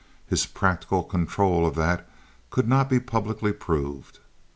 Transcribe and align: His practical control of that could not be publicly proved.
His 0.25 0.47
practical 0.47 1.03
control 1.03 1.63
of 1.63 1.75
that 1.75 2.09
could 2.49 2.67
not 2.67 2.89
be 2.89 2.99
publicly 2.99 3.53
proved. 3.53 4.17